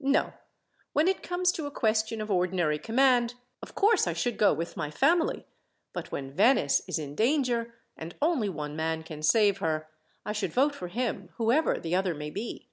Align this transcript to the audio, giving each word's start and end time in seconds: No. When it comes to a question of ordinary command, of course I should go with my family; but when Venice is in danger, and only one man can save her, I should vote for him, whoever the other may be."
No. 0.00 0.32
When 0.94 1.06
it 1.06 1.22
comes 1.22 1.52
to 1.52 1.66
a 1.66 1.70
question 1.70 2.22
of 2.22 2.30
ordinary 2.30 2.78
command, 2.78 3.34
of 3.62 3.74
course 3.74 4.06
I 4.06 4.14
should 4.14 4.38
go 4.38 4.54
with 4.54 4.74
my 4.74 4.90
family; 4.90 5.44
but 5.92 6.10
when 6.10 6.32
Venice 6.32 6.80
is 6.88 6.98
in 6.98 7.14
danger, 7.14 7.74
and 7.94 8.14
only 8.22 8.48
one 8.48 8.74
man 8.74 9.02
can 9.02 9.22
save 9.22 9.58
her, 9.58 9.90
I 10.24 10.32
should 10.32 10.54
vote 10.54 10.74
for 10.74 10.88
him, 10.88 11.28
whoever 11.36 11.78
the 11.78 11.94
other 11.94 12.14
may 12.14 12.30
be." 12.30 12.70